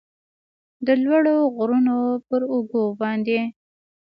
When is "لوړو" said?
1.03-1.35